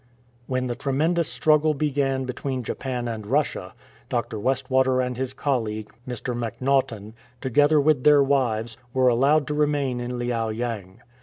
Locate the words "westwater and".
4.39-5.15